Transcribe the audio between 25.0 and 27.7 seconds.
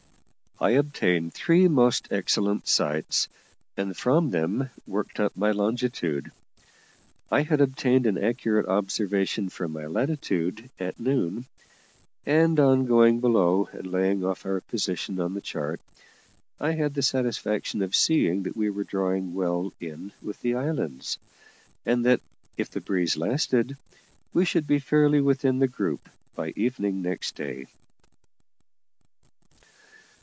within the group by evening next day.